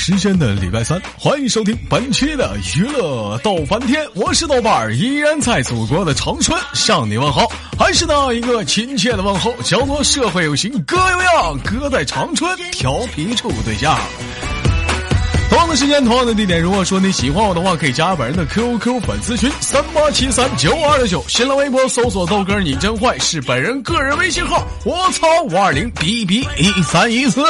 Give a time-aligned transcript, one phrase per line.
[0.00, 7.46] 时间的礼拜三，欢迎收听本期的娱乐逗翻天，我是豆瓣儿，依然在祖国的长春向你问好，
[7.78, 13.94] 还是那一个亲切的问候，叫做社会有型哥有样，哥在长春调皮处对象。
[15.50, 16.58] 同样的时间，同样的地点。
[16.58, 24.66] 如果说你喜欢我的话，可以加本人的 QQ 粉丝群三八七三九二六九，新浪微博搜索豆哥你真坏，是本人个人微信号。
[24.82, 27.42] 我操五二零 B B 一三一四。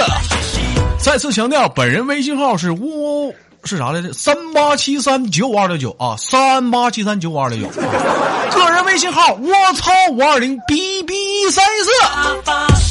[1.03, 3.35] 再次强调，本人微信号是五
[3.65, 4.13] 是啥来着？
[4.13, 7.69] 三八七三九五二六九啊，三八七三九五二六九。
[7.81, 12.90] 个人微信号我操五二零 B B 一三一四。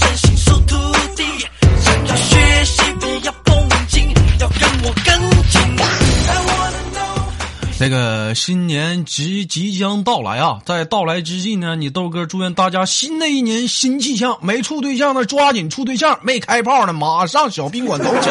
[7.81, 18.29] 那个新年即即将到来啊，在到来之际呢，你豆哥祝愿大家新的一年新气象，没处对象的抓紧处对象，没开炮的马上小宾馆走起。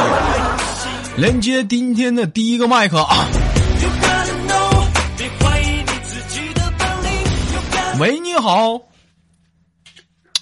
[1.16, 3.24] 连接今天的第一个麦克啊！
[7.98, 8.78] 喂，你好。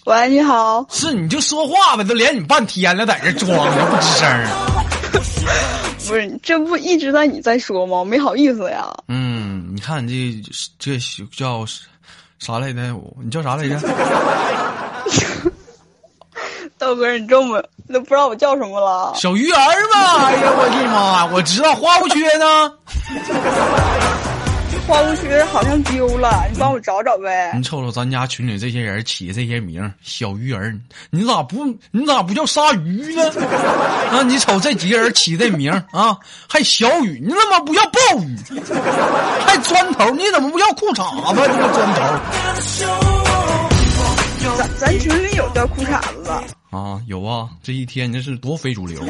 [0.05, 0.85] 喂，你好。
[0.91, 4.66] 是你就说话呗，都连你半天了，在这装着不吱声。
[6.09, 8.05] 不是，这不一直在你在说吗？
[8.05, 8.95] 没好意思呀。
[9.09, 10.43] 嗯，你看你
[10.79, 11.65] 这这叫
[12.39, 12.95] 啥来着？
[13.23, 13.79] 你叫啥来着？
[16.79, 19.15] 道哥，你这么都不知道我叫什么了？
[19.17, 19.59] 小鱼儿
[19.93, 20.27] 嘛！
[20.27, 21.27] 哎呀，我的妈！
[21.33, 22.73] 我知道花无缺呢。
[24.87, 27.53] 花无缺好像丢了，你帮我找找呗。
[27.57, 30.79] 你瞅瞅咱家群里这些人起的这些名，小鱼儿，
[31.11, 33.25] 你咋不你咋不叫鲨鱼呢？
[34.13, 36.17] 啊，你瞅这几个人起这名啊，
[36.49, 38.37] 还小雨，你怎么不要暴雨？
[39.45, 41.43] 还砖头，你怎么不要裤衩子？
[41.43, 42.01] 这个砖头。
[44.57, 46.33] 咱咱群里有叫裤衩子的
[46.71, 49.03] 啊，有啊，这一天你这是多非主流。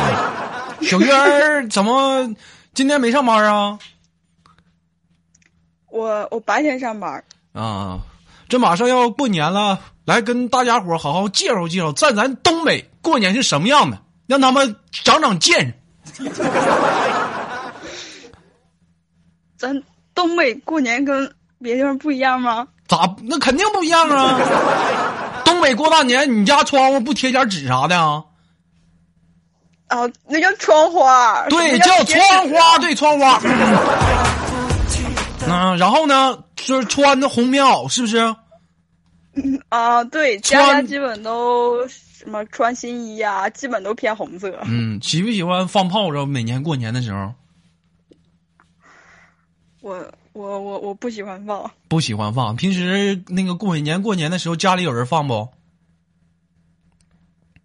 [0.82, 2.28] 小鱼儿怎么
[2.74, 3.78] 今天没上班啊？
[5.98, 7.98] 我我白天上班啊，
[8.48, 13.98] 这马上要过年了，来跟大家伙好好介绍介绍，在咱东北过年是什么样的，
[14.28, 16.22] 让他们长长见识。
[19.58, 19.82] 咱
[20.14, 22.68] 东北过年跟别地方不一样吗？
[22.86, 23.16] 咋？
[23.24, 24.38] 那肯定不一样啊！
[25.44, 28.22] 东北过大年，你家窗户不贴点纸啥的啊？
[29.88, 31.44] 啊，那叫窗花。
[31.48, 33.40] 对，叫窗花，对，窗花。
[35.50, 38.18] 嗯，然后呢，就是穿的红棉袄，是不是？
[39.34, 44.58] 嗯啊，对，家家基本都什么穿新衣呀，基本都偏红色。
[44.64, 46.28] 嗯，喜不喜欢放炮仗？
[46.28, 47.32] 每年过年的时候，
[49.80, 52.56] 我我我我不喜欢放，不喜欢放。
[52.56, 55.48] 平时那个过年过年的时候，家里有人放不？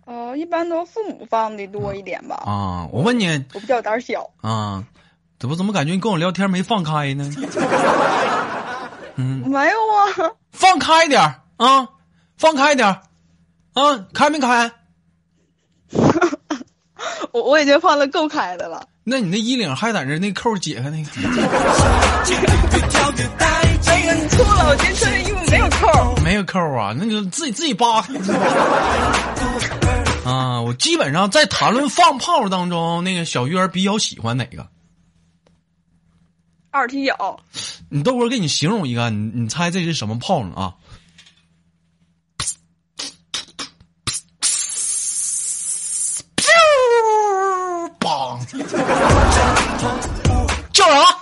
[0.05, 2.43] 呃，一般都父母放的多一点吧。
[2.45, 4.85] 啊，我问你，我比较胆小啊。
[5.43, 7.29] 怎么怎么感觉你跟我聊天没放开呢？
[9.17, 9.75] 嗯，没有
[10.23, 11.21] 啊，放开点
[11.57, 11.85] 啊，
[12.37, 13.01] 放开点啊，
[14.13, 14.71] 开没开？
[17.33, 18.87] 我我已经放的够开的了。
[19.03, 21.09] 那你那衣领还在那那扣解开那个？
[23.85, 26.15] 哎呀，你错了，我今天穿的衣服没有扣。
[26.23, 28.13] 没有扣啊，那个自己自己扒开。
[30.23, 34.65] 啊，我基本上在谈论放炮当中，那个小鱼儿比较喜欢哪个？
[36.73, 37.39] 二踢脚，
[37.87, 40.73] 你豆哥给你形容一个，你你猜这是什么炮呢啊？
[47.99, 48.39] 砰！
[50.73, 51.15] 叫啥？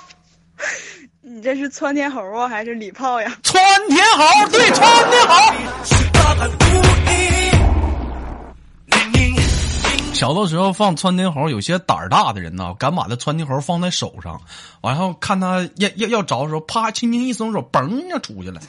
[1.19, 3.37] 你这是窜天猴啊，还是礼炮呀？
[3.43, 5.35] 窜天猴，对，窜天猴。
[10.21, 14.39] 小的时候放窜天猴，有些胆儿大的人呢，敢把这窜天猴放在手上，
[14.81, 18.61] 完后看他要要要着的时候，啪，轻轻一松手，嘣就出去了。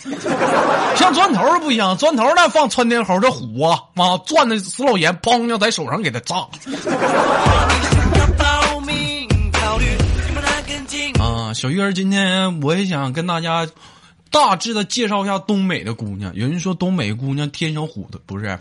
[0.96, 6.36] 像砖头不一样，砖头那放窜天猴这虎啊，妈转的死老严，砰要在手上给他炸。
[11.20, 13.68] 啊，小鱼儿，今天我也想跟大家
[14.30, 16.34] 大致的介绍一下东北的姑娘。
[16.34, 18.58] 有人说东北姑娘天生虎的，不是。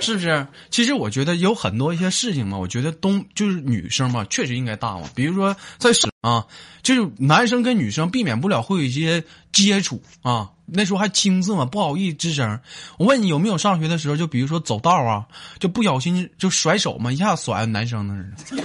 [0.00, 0.46] 是不是？
[0.70, 5.08] 其实我觉得有很多一些事情嘛，我觉得东就是女生嘛，确实应该大嘛。
[5.14, 5.90] 比如说在
[6.20, 6.44] 啊，
[6.82, 9.22] 就是男生跟女生避免不了会有一些
[9.52, 10.50] 接触啊。
[10.70, 12.60] 那时候还青涩嘛，不好意思吱声。
[12.98, 15.24] 我问你有没有上学的时候，就比如说走道啊，
[15.58, 18.62] 就不小心就甩手嘛，一下甩男生那似的。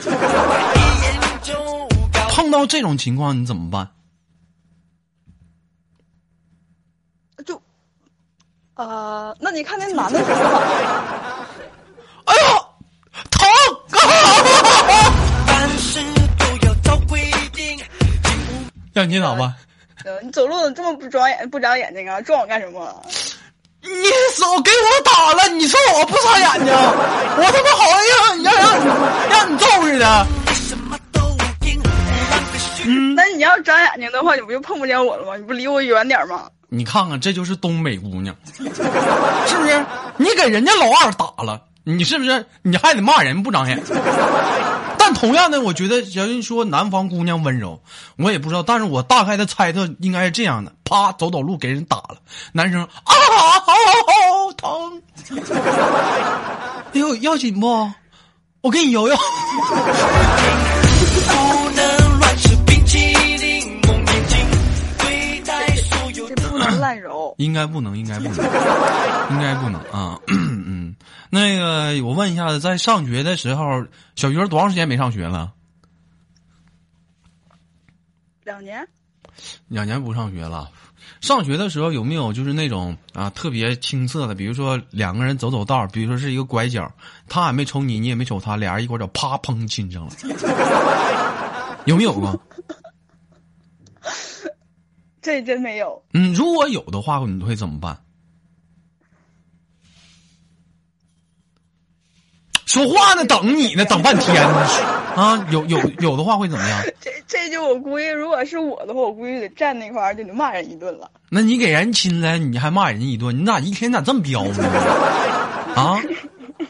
[2.30, 3.88] 碰到这种情况你怎么办？
[8.76, 10.20] 啊，那你看那男的，
[12.26, 12.42] 哎呦，
[13.32, 13.48] 疼。
[18.94, 19.56] 让你打吧。
[20.06, 22.22] 呃，你走路怎么这么不长眼不长眼睛啊？
[22.22, 23.02] 撞我干什么？
[23.82, 23.90] 你
[24.36, 26.74] 手给我打了，你说我不长眼睛。
[26.74, 27.84] 我他妈好
[28.36, 28.64] 硬，要让
[29.30, 30.26] 让你揍似的。
[32.86, 35.36] 嗯，那你要长眼睛的话，你不就碰不见我了吗？
[35.38, 36.50] 你不离我远点吗？
[36.76, 39.86] 你看看，这就是东北姑娘， 是不是？
[40.18, 42.48] 你给人家老二打了，你是不是？
[42.64, 43.80] 你还得骂人不长眼？
[44.98, 47.80] 但同样的，我觉得人说南方姑娘温柔，
[48.18, 52.16] 我也不知道，但是我大概的猜测应该是这样的：啪，走走路给人打了，
[52.54, 53.14] 男生啊，好
[53.62, 55.02] 好疼！
[56.94, 57.92] 哎呦，要紧不？
[58.62, 59.16] 我给你摇摇。
[67.38, 68.36] 应该不能，应该不能，
[69.32, 70.20] 应该不能啊！
[70.28, 70.96] 嗯，
[71.30, 73.86] 那个我问一下，在上学的时候，
[74.16, 75.52] 小鱼儿多长时间没上学了？
[78.44, 78.88] 两年。
[79.68, 80.70] 两年不上学了。
[81.20, 84.36] 上学的时候有没有就是那种啊特别青涩的？
[84.36, 86.90] 比如说两个人走走道，比如说是一个拐角，
[87.28, 90.12] 他也没瞅你，你也没瞅他，俩人一拐角，啪砰亲上了，
[91.86, 92.40] 有没有过？
[95.24, 96.04] 这真没有。
[96.14, 97.98] 嗯，如果有的话，你会怎么办？
[102.66, 104.68] 说话呢，等你呢，等半天呢。
[105.16, 106.82] 啊，有有有的话会怎么样？
[107.00, 111.10] 这这就我估计，如果是我的话，我估计得站那块儿就得骂人一顿了。
[111.30, 113.40] 那你给人亲了，你还骂人家一顿？
[113.40, 114.64] 你咋一天咋这么彪呢？
[115.76, 116.02] 啊，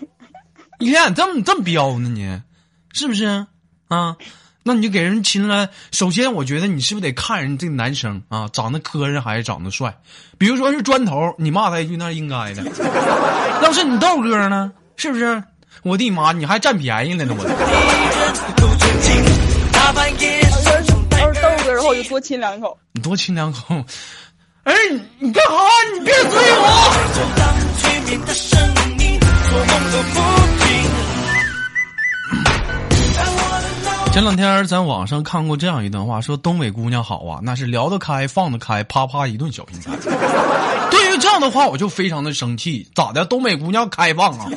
[0.80, 2.10] 一天咋这么这么彪呢？
[2.10, 2.42] 你
[2.92, 3.48] 是不是
[3.88, 4.18] 啊？
[4.64, 5.70] 那你就给人亲了。
[5.92, 9.94] 首先，我觉得你是不是得看人这男生啊，长得磕碜还是长得帅？
[10.38, 12.64] 比如说是砖头，你骂他一句那是应该的。
[13.62, 14.72] 要是你豆哥呢？
[14.96, 15.44] 是不是？
[15.82, 17.36] 我的妈，你还占便宜了呢！
[17.38, 17.44] 我。
[21.20, 22.78] 要是豆哥的话，我就多亲两口。
[22.94, 23.84] 你多亲两口。
[24.64, 24.74] 哎，
[25.20, 25.58] 你干哈？
[25.94, 26.64] 你别追我！
[34.14, 39.92] 前两天在网上看过这样一段话，说东北姑娘好啊，那是聊得开放得开，啪啪一顿小平台。
[40.92, 42.88] 对于这样的话，我就非常的生气。
[42.94, 43.26] 咋的？
[43.26, 44.48] 东北姑娘开放啊？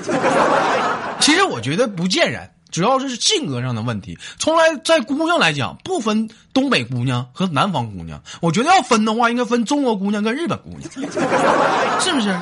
[1.20, 4.18] 其实我觉得不见然，主要是性格上的问题。
[4.38, 8.22] 从来在姑娘来讲，不分东北姑娘和南方姑娘。
[8.42, 10.90] 我觉得要分的话，应该分中国姑娘跟日本姑娘，
[11.98, 12.38] 是不是？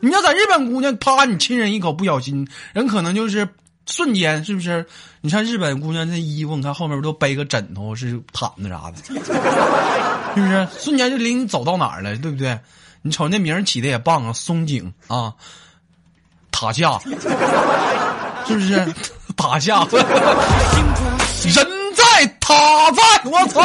[0.00, 3.46] 你要在日本姑娘，啪，你亲人一口，不小心，人可能就是。
[3.86, 4.84] 瞬间是不是？
[5.20, 8.96] 你像日本姑娘那衣服，你看后面不都背个枕头是毯子啥的，
[10.34, 10.68] 是不是？
[10.78, 12.58] 瞬间就领你走到哪儿了，对不对？
[13.02, 15.32] 你瞅那名起的也棒啊，松井啊，
[16.50, 16.98] 塔下，
[18.46, 18.94] 是不是？
[19.36, 19.84] 塔下，
[21.42, 22.54] 人在塔
[22.92, 23.60] 在，我操！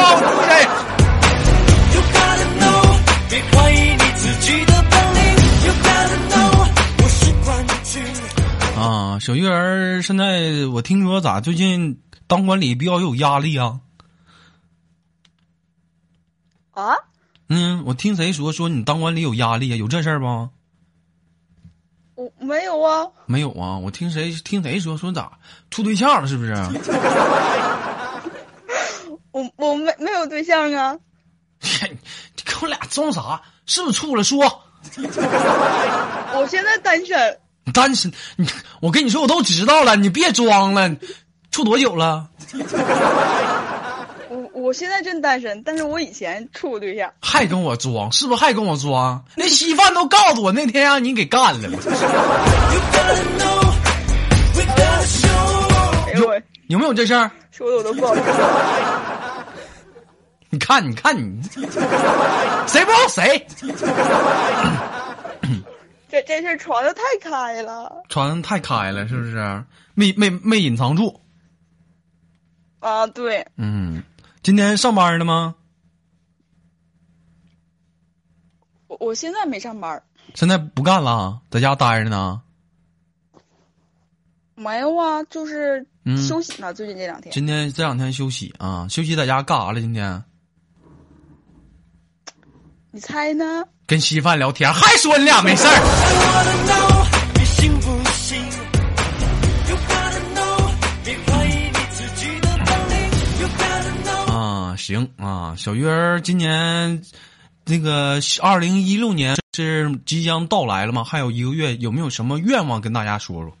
[8.80, 13.80] 啊，小鱼儿，现在我听说咋最近当管理比较有压力啊？
[16.72, 16.94] 啊？
[17.48, 19.76] 嗯，我听谁说说你当管理有压力啊？
[19.76, 20.48] 有这事儿不？
[22.14, 23.06] 我没有啊。
[23.26, 23.76] 没有啊？
[23.76, 25.38] 我听谁听谁说说咋
[25.70, 26.26] 处对象了？
[26.26, 26.54] 是不是？
[29.32, 30.96] 我我没没有对象啊。
[31.60, 33.42] 你跟我俩装啥？
[33.66, 34.24] 是不是处了？
[34.24, 34.40] 说。
[36.32, 37.38] 我现在单身。
[37.74, 38.44] 单身，你
[38.80, 40.90] 我跟你说，我都知道了，你别装了，
[41.50, 42.28] 处多久了？
[44.30, 47.12] 我我现在真单身，但是我以前处过对象。
[47.20, 49.22] 还跟我装，是不是还跟我装？
[49.36, 51.68] 那稀饭都告诉我那天让你给干了。
[56.16, 57.30] 有有没有这事儿？
[57.50, 58.24] 说的我都不好意思。
[60.50, 61.42] 你看，你看你，
[62.66, 63.46] 谁不知道谁？
[66.10, 69.64] 这这事传的太开了，传的太开了，是不是？
[69.94, 71.20] 没没没隐藏住。
[72.80, 73.46] 啊，对。
[73.56, 74.02] 嗯，
[74.42, 75.54] 今天上班了吗？
[78.88, 80.02] 我我现在没上班。
[80.34, 82.42] 现在不干了，在家待着呢。
[84.54, 85.86] 没有啊，就是
[86.28, 86.74] 休息呢。
[86.74, 87.32] 最近这两天。
[87.32, 89.80] 今天这两天休息啊，休息在家干啥了？
[89.80, 90.24] 今天？
[92.90, 93.64] 你猜呢？
[93.90, 95.74] 跟稀饭聊天，还说你俩没事儿。
[104.32, 107.02] 啊，行啊，小鱼儿，今年
[107.64, 111.02] 那个二零一六年是即将到来了吗？
[111.02, 113.52] 还有一个月，有没有什么愿望跟大家说说？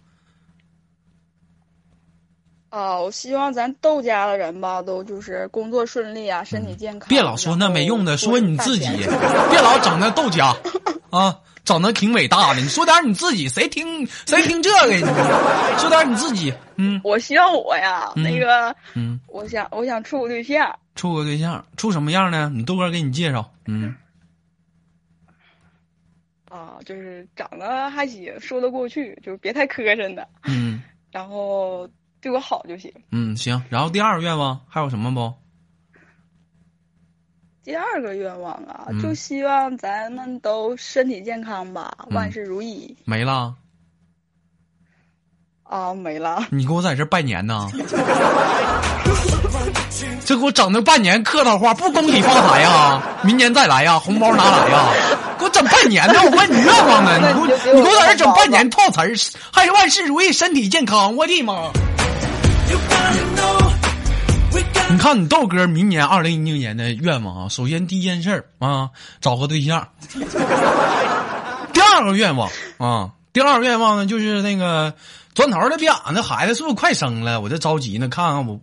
[2.70, 7.08] 啊，我希望咱窦家的人吧，都就是工作顺利啊，身体健康。
[7.08, 8.86] 别老说那没用的，说你自己，
[9.50, 10.54] 别老整那窦家
[11.10, 12.60] 啊，整的挺伟大的。
[12.60, 14.98] 你说点你自己，谁听谁听这个？
[15.78, 16.54] 说点你自己。
[16.76, 20.72] 嗯，我希望我呀，那个，嗯，我想我想处个对象。
[20.94, 22.52] 处个对象，处什么样呢？
[22.54, 23.50] 你豆哥给你介绍。
[23.66, 23.92] 嗯。
[26.48, 30.28] 啊，就是长得还行，说得过去，就是别太磕碜的。
[30.44, 30.80] 嗯。
[31.10, 31.88] 然后。
[32.20, 32.92] 对我好就行。
[33.12, 33.62] 嗯，行。
[33.68, 35.32] 然后第二个愿望还有什么不？
[37.62, 42.96] 第二个愿望啊，就希望咱们都身体健康吧，万事如意。
[43.04, 43.54] 没了。
[45.62, 46.46] 啊，没了。
[46.50, 47.68] 你给我在这拜年呢？
[50.24, 53.02] 这给我整的半年客套话，不恭喜发财呀？
[53.22, 53.98] 明年再来呀？
[53.98, 54.88] 红包拿来呀？
[55.38, 56.14] 给我整半年呢？
[56.24, 57.18] 我问你愿望呢？
[57.18, 57.46] 你给我
[57.76, 59.14] 你给我在这整半年套词儿，
[59.52, 61.14] 还是万事如意，身体健康？
[61.16, 61.70] 我的妈！
[64.90, 69.86] 你看，你豆哥明年二零一六年的愿望啊，首先第一件事啊，找个对象。
[71.72, 74.92] 第二个愿望啊，第二个愿望呢，就是那个
[75.32, 77.40] 砖头的别俺那孩子是不是快生了？
[77.40, 78.58] 我这着急呢，看看我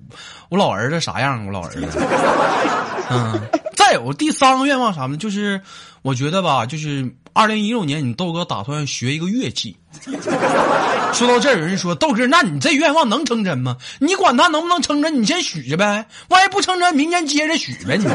[0.49, 1.45] 我老儿子啥样？
[1.45, 1.87] 我老儿子。
[3.09, 3.41] 嗯，
[3.75, 5.15] 再有第三个愿望啥呢？
[5.15, 5.61] 就是
[6.01, 9.77] 我觉得吧，就是二零一六年你豆哥打算学一个乐器。
[11.13, 13.77] 说到这儿，有人说豆哥，那你这愿望能成真吗？
[13.99, 16.03] 你管他能不能成真，你先许着呗。
[16.29, 17.95] 万一不成真，明年接着许呗。
[17.95, 18.05] 你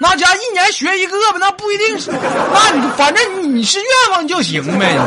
[0.00, 2.10] 那家一年学一个吧，那不一定是。
[2.10, 4.92] 那你反正你是愿望就行呗。
[4.92, 4.98] 你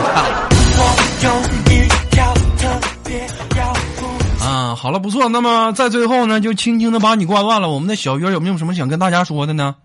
[2.16, 2.28] 看
[4.48, 5.28] 啊，好了，不错。
[5.30, 7.70] 那么在最后呢，就轻轻的把你挂断了。
[7.70, 9.76] 我们的小鱼儿有没有什么想跟大家说的呢？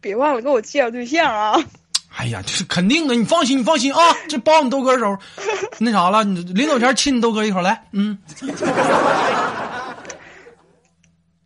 [0.00, 1.56] 别忘了给我介绍对象啊！
[2.16, 4.00] 哎呀，这是肯定的，你放心，你放心啊！
[4.28, 5.16] 这包你豆哥手，
[5.78, 8.18] 那啥了，你临走前亲你豆哥一口来，嗯。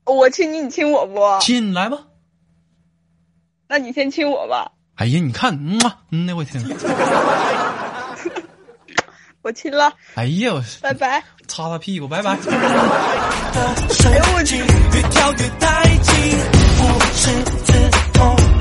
[0.05, 1.21] 我亲你，你亲我不？
[1.41, 1.99] 亲，来吧。
[3.69, 4.71] 那你先亲我吧。
[4.97, 6.63] 哎呀，你看，嗯嘛，嗯那我听。
[9.43, 9.93] 我亲了。
[10.15, 11.23] 哎呀，我拜拜。
[11.47, 12.39] 擦擦屁股，拜拜。
[13.55, 14.59] 哎呦我去！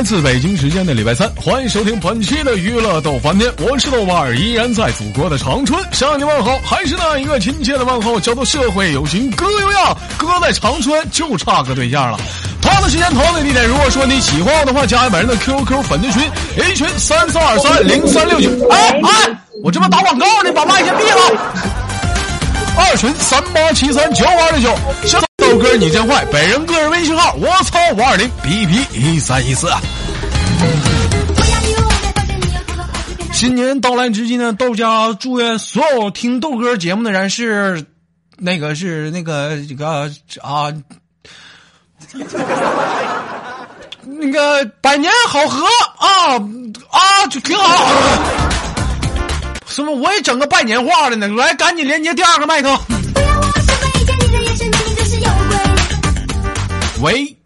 [0.00, 12.18] 来自北京时间的礼拜三，欢迎收听本期的娱乐逗翻天，我是豆瓣儿，依然在祖国的长春向你问好，还是那一个亲切的问候，叫做社会有情哥有样，哥在长春就差个对象了。
[12.62, 18.48] 同样的时间，同样的地点，如果说你喜欢我的话，加一本人的 QQ 粉丝群，A 群三三二三零三六九。
[18.70, 21.20] 哎哎，我这不打广告呢，把麦先闭了。
[22.78, 25.29] 二群三八七三九五二六九。
[25.50, 26.24] 豆哥，你真坏！
[26.26, 29.66] 本人个人微信号：我操五二零 B B 一三一四。
[33.32, 37.84] 新年到来之际呢，豆家祝愿所有听豆哥节目的人是，
[38.38, 40.08] 那个是那个这个
[40.40, 40.72] 啊，
[44.04, 45.66] 那个百年好合
[45.98, 46.36] 啊
[46.90, 47.88] 啊，就挺好。
[49.66, 49.92] 什么？
[49.96, 52.78] 我也整个拜年话的呢，来，赶紧连接第二个麦克。
[57.02, 57.36] 喂，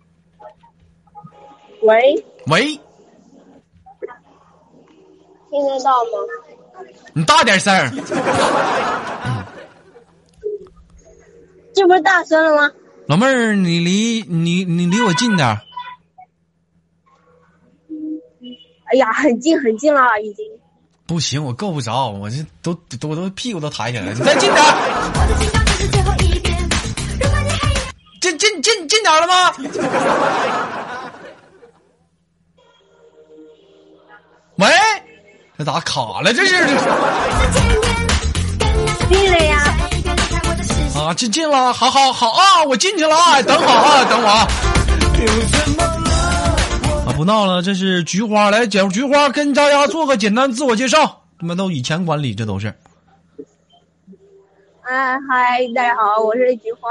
[1.82, 2.64] 喂，喂，
[5.50, 6.10] 听得到吗？
[7.12, 7.88] 你大点声儿。
[11.72, 12.72] 这不是大声了吗？
[13.06, 15.60] 老妹儿，你离你你离我近点儿。
[18.86, 20.44] 哎呀，很近很近了，已经。
[21.06, 25.53] 不行，我够不着，我这都都我都屁股都抬起来了，你再近点儿。
[29.04, 29.52] 点了吗？
[34.56, 34.66] 喂，
[35.58, 36.32] 这咋卡了？
[36.32, 36.66] 这是
[39.08, 39.74] 进了呀！
[40.96, 42.64] 啊，进进了，好好好啊！
[42.64, 43.42] 我进去了啊！
[43.42, 44.46] 等好啊，等我啊！
[47.06, 51.22] 啊，不闹了，这是菊花来，讲菊花跟大家做个简单自我介绍。
[51.38, 52.68] 他妈都以前管理，这都是。
[54.82, 56.88] 哎嗨，大家好，我是菊花。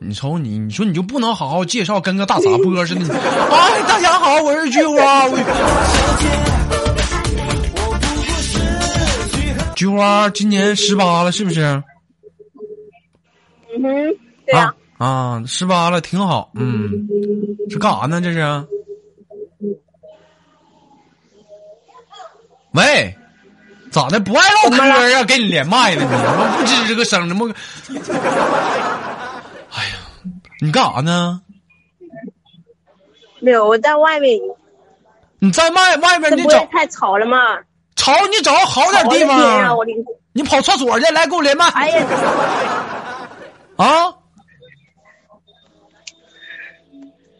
[0.00, 3.14] 你瞅你，你说你就不能好好介绍，跟个大杂播似的？
[3.14, 5.28] 哎，大家好，我是菊花。
[9.74, 11.62] 菊花今年十八了，是不是？
[13.76, 16.50] 嗯哼，对呀、啊啊，十八了，挺好。
[16.54, 16.90] 嗯，
[17.68, 18.20] 是干啥呢？
[18.20, 18.66] 这是？
[22.72, 23.12] 喂，
[23.90, 24.20] 咋的？
[24.20, 25.24] 不爱唠嗑呀？
[25.24, 27.52] 给你连麦了，你我不吱吱个声，怎么？
[30.60, 31.40] 你干啥呢？
[33.40, 34.38] 没有，我在外面，
[35.38, 37.38] 你在外外面，你找太吵了吗？
[37.94, 39.76] 吵，你找个好点地方
[40.32, 42.06] 你跑厕所去，来给我连麦哎呀，
[43.76, 44.14] 啊！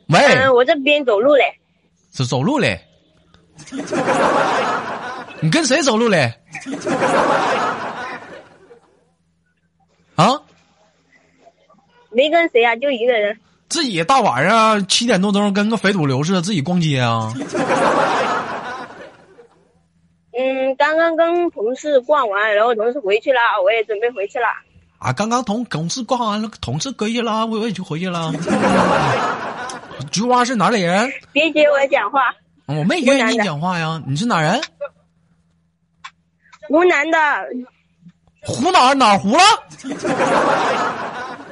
[0.09, 1.45] 喂，嗯，我这边走路嘞，
[2.11, 2.81] 走走路嘞？
[5.41, 6.33] 你跟谁走路嘞？
[10.17, 10.41] 啊，
[12.19, 13.39] 没跟谁啊，就一个人。
[13.69, 17.33] 自己大晚上七点多钟跟个肥土流似的，自己逛街啊？
[20.37, 24.49] 嗯，刚刚跟同事逛完，然后同事回去了，我也准备回去了。
[24.99, 28.33] 啊，刚刚同同事逛完了，同事回去了，我我也就回去了。
[30.11, 31.09] 菊花是哪里人？
[31.31, 32.35] 别接我讲话，
[32.67, 34.61] 我没听你讲话呀，你是哪人？
[36.67, 37.19] 湖南的，
[38.43, 39.43] 湖哪哪儿湖了？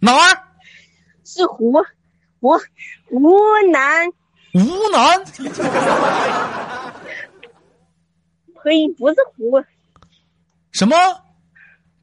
[0.00, 0.38] 哪儿？
[1.24, 1.72] 是湖
[2.40, 2.56] 湖
[3.10, 3.36] 湖
[3.72, 4.06] 南，
[4.52, 4.60] 湖
[4.92, 5.24] 南？
[8.64, 9.62] 呸，不是湖，
[10.72, 10.96] 什么？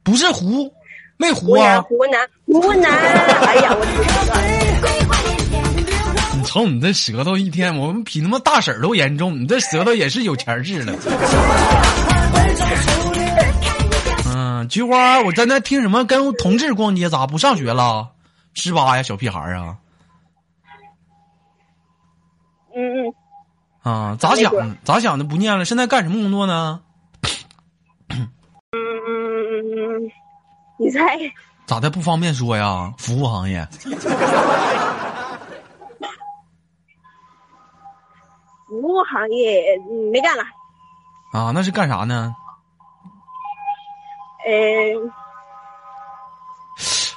[0.02, 0.72] 不是湖？
[1.16, 1.80] 没湖啊？
[1.82, 3.84] 湖南湖南，哎呀，我
[6.36, 10.92] 你瞅你这舌头，一天我们比他妈大婶儿都严重，你这舌头也是有钱治了。
[14.66, 18.10] 嗯，菊花，我在那听什么跟同志逛街，咋不上学了？
[18.54, 19.76] 十八呀，小屁孩儿啊！
[22.74, 23.06] 嗯
[23.84, 24.52] 嗯，啊，咋想？
[24.84, 25.24] 咋想的？
[25.24, 25.64] 不念了？
[25.64, 26.80] 现在干什么工作呢？
[28.08, 28.28] 嗯
[28.72, 30.10] 嗯，
[30.78, 31.00] 你猜？
[31.66, 32.92] 咋的不方便说呀？
[32.98, 33.66] 服务行业
[38.68, 40.42] 服务行业嗯没干了，
[41.32, 42.34] 啊，那是干啥呢？
[44.48, 45.10] 嗯，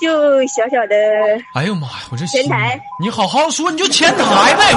[0.02, 0.96] 就小小的，
[1.54, 4.74] 哎呦妈呀，我这前台你好好说，你就前台呗。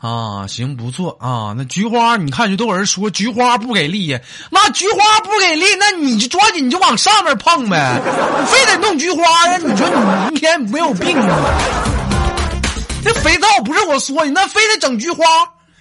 [0.00, 1.54] 啊，行，不错啊。
[1.56, 4.20] 那菊花，你看，就都有人说菊花不给力呀。
[4.50, 8.00] 妈，菊花不给力，那你就抓紧你就往上面碰呗，
[8.40, 9.58] 你非得弄菊花呀？
[9.58, 12.03] 你说你一天没有病啊？
[13.04, 15.24] 这肥皂不是我说你，那非得整菊花，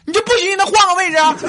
[0.06, 1.36] 你就不行，那换个位置啊。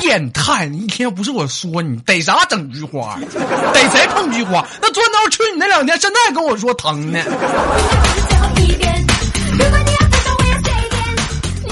[0.00, 0.66] 变态！
[0.66, 3.18] 你一天不是我说你逮啥整菊花，
[3.74, 4.64] 逮谁碰菊花？
[4.80, 7.18] 那钻刀去你那两天，现在跟我说疼呢。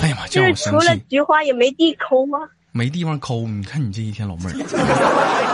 [0.02, 2.40] 哎呀妈，就是除了，菊花也没地抠吗。
[2.72, 3.42] 没地方抠。
[3.46, 4.54] 你看你这一天老妹儿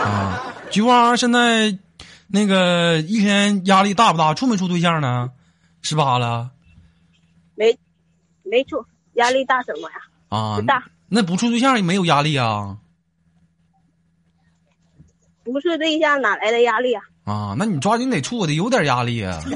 [0.03, 1.77] 啊，菊花现在
[2.31, 4.33] 那个一天压力大不大？
[4.33, 5.29] 处没处对象呢？
[5.81, 6.51] 十八了
[7.55, 7.77] 没，
[8.43, 9.97] 没处，压力大什么呀？
[10.29, 10.61] 啊不？
[10.65, 12.77] 大，那不处对象也没有压力啊？
[15.43, 17.03] 不处对象哪来的压力啊？
[17.25, 19.41] 啊，那你抓紧得处得有点压力啊。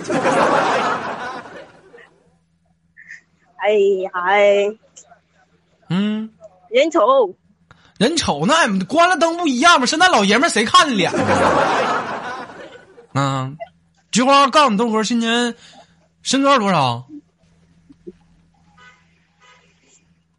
[3.58, 3.70] 哎
[4.04, 4.66] 呀，哎，
[5.90, 6.30] 嗯。
[6.70, 7.34] 人丑，
[7.98, 9.86] 人丑那关了灯不一样吗？
[9.86, 11.10] 现在老爷们儿谁看你脸
[13.16, 13.22] 呢？
[13.22, 13.52] 啊，
[14.12, 15.56] 菊花告诉你豆哥，今年
[16.22, 17.08] 身高多少？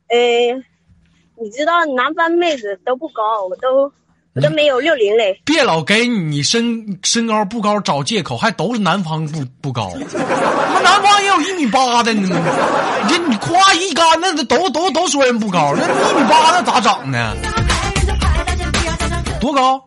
[0.08, 0.16] 哎，
[1.40, 3.92] 你知道南方妹子都不高，我都
[4.34, 5.40] 我都没有六零嘞。
[5.44, 12.28] 别老给你身身高不高找借口，还都是南方不不高，那南方也有一米八的呢。
[13.02, 17.34] 你这你夸一干，那都都都说人不高，那一米八那咋长呢？
[19.40, 19.82] 多高？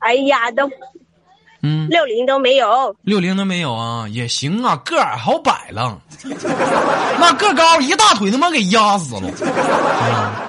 [0.00, 0.68] 哎呀，都
[1.62, 2.96] 嗯，六零都没有。
[3.02, 6.00] 六零都没有啊，也行啊，个矮好摆了，
[7.20, 9.28] 那个高一大腿他妈给压死了。
[9.28, 10.46] 啊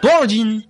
[0.00, 0.62] 多少斤？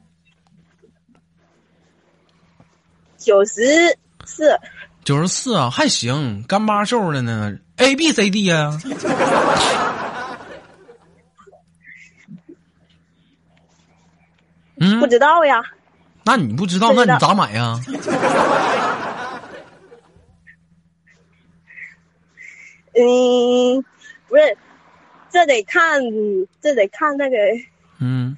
[3.18, 4.56] 九十四，
[5.02, 7.56] 九十四啊，还行，干巴瘦的呢。
[7.78, 8.78] A B C D 呀、
[14.78, 15.60] 嗯不，知道呀。
[16.24, 17.80] 那你不知道，不知道那你咋买呀？
[22.96, 23.84] 嗯，
[24.28, 24.56] 不是，
[25.32, 26.00] 这得看，
[26.62, 27.36] 这得看那个。
[28.00, 28.36] 嗯，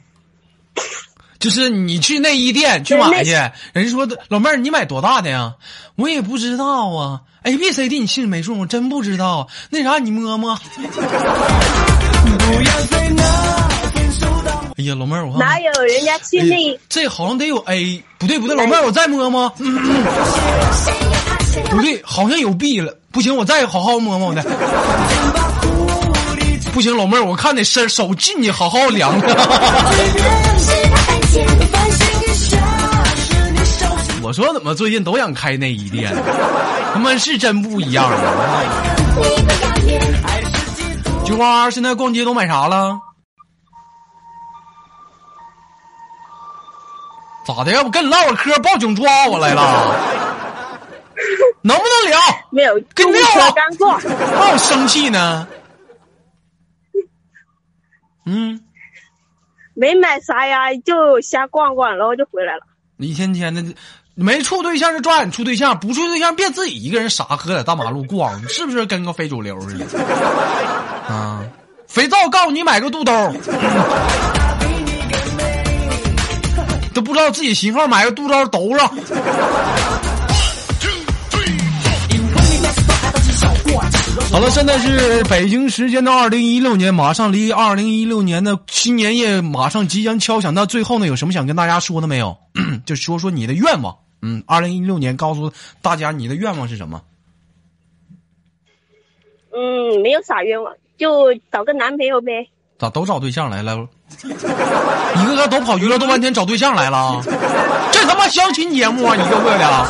[1.39, 3.31] 就是你去内衣店去买去，
[3.73, 5.55] 人家说老妹儿你买多大的呀？
[5.97, 9.49] 我也不知道啊，A B C D 你心里没数，我真不知道。
[9.71, 10.59] 那啥你摸摸。
[14.79, 16.79] 哎呀，老妹儿，我哪有人家去内？
[16.89, 19.51] 这好像得有 A，不对不对，老妹儿我再摸摸。
[21.77, 24.43] 不对，好像有 B 了，不行，我再好好摸摸的。
[26.73, 29.13] 不行，老妹儿，我看那身手进去好好量。
[34.23, 36.17] 我说怎么最近都想开内衣店？
[36.95, 38.63] 他妈是真不一样啊！
[41.27, 42.99] 菊花现在逛街都买啥了？
[47.47, 47.73] 咋的？
[47.73, 50.26] 要不跟你唠会嗑，报警抓我来了？
[51.67, 52.19] 能不能聊？
[52.51, 55.49] 没有，跟你聊刚过，让我生气呢？
[58.25, 58.61] 嗯，
[59.75, 62.61] 没买啥呀，就瞎逛逛，然后就回来了。
[62.99, 63.65] 一天天的，
[64.15, 69.99] 没处对象就抓紧处对象，不处对象别自己一个人傻喝在大马路逛，是不是跟个非主流似的？
[71.13, 71.45] 啊，
[71.89, 73.13] 肥皂告诉你买个肚兜，
[76.95, 78.89] 都不知道自己型号，买个肚兜兜上。
[84.31, 90.53] 好了，现在是北京时间的二零一六年，马上离二零一六年的新年夜马上即将敲响。
[90.55, 92.37] 那最后呢，有什么想跟大家说的没有？
[92.85, 93.97] 就说说你的愿望。
[94.23, 97.03] 嗯，二零一六年告诉大家你的愿望是什么？
[99.55, 102.49] 嗯，没有啥愿望，就找个男朋友呗。
[102.79, 103.87] 咋都找对象来了？
[104.23, 107.23] 一个个都跑娱乐豆瓣天找对象来了？
[107.93, 109.87] 这他妈相亲节目啊，一个个的。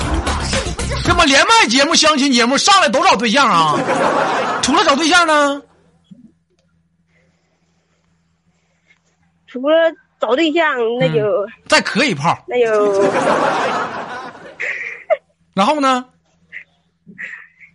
[1.05, 3.79] 这么连麦节目、相亲节目上来都找对象啊？
[4.63, 5.63] 除了找对象呢？
[9.47, 9.77] 除了
[10.21, 12.37] 找对象，那就再磕一炮。
[12.47, 13.03] 那就，
[15.55, 16.05] 然后呢？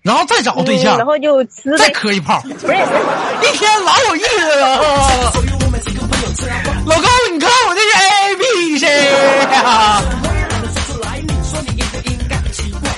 [0.03, 2.41] 然后再找对象，然后就吃再磕一炮。
[2.41, 4.77] 不是，一天老有意思了。
[6.85, 9.05] 老高，你看我这是 A B C
[9.53, 10.01] 呀。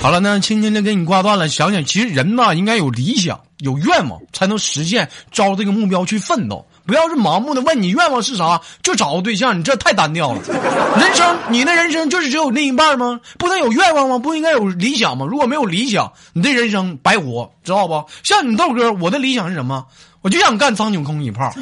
[0.04, 1.48] 好了，那轻轻的给你挂断了。
[1.48, 6.66] 想想，其实人呐，应该有理想、有愿望，才能实现，朝这个目标去奋斗。
[6.86, 10.42] 不要是盲目的问你愿望是啥，就找个对象，你这太单调了。
[11.00, 13.18] 人生，你的人生就是只有另一半吗？
[13.38, 14.18] 不能有愿望吗？
[14.18, 15.24] 不应该有理想吗？
[15.26, 18.04] 如果没有理想，你的人生白活，知道不？
[18.22, 19.86] 像你豆哥，我的理想是什么？
[20.20, 21.50] 我就想干苍井空一炮，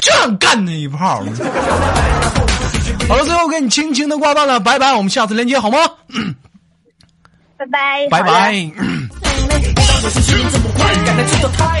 [0.00, 1.22] 就想干那一炮。
[3.08, 5.78] 好了，最后给你轻轻的挂断了，拜拜，我们下次连接好吗？
[7.56, 8.70] 拜拜，拜拜。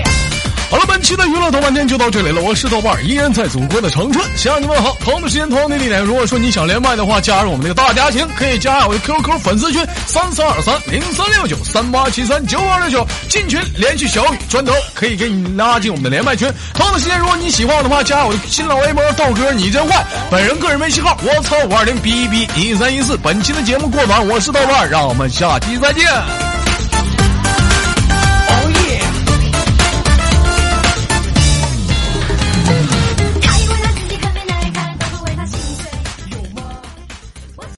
[0.74, 2.42] 好了，本期的娱乐豆瓣天就到这里了。
[2.42, 4.92] 我是豆瓣，依然在祖国的长春向你问好。
[5.04, 6.02] 同样的时间，同样的地点。
[6.02, 16.52] 如果说你想连麦的话，加入我们这个大家庭，可以加我的 QQ 粉丝群三三二三零三六九三八七三九二六九，进群联系小雨砖头，可以给你拉进我们的连麦群。
[16.74, 23.16] 同样的时间，如果你喜欢我的话，加我的新浪微博豆哥你真坏，本人个人微信号我操五二零 b 一 b 一三一四。
[23.18, 26.53] 本期的节目过完，我是豆瓣，让我们下期再见。